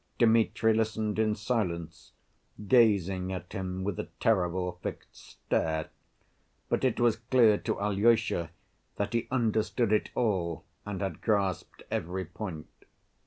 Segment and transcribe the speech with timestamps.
[0.17, 2.13] Dmitri listened in silence,
[2.67, 5.91] gazing at him with a terrible fixed stare,
[6.69, 8.49] but it was clear to Alyosha
[8.95, 12.65] that he understood it all, and had grasped every point.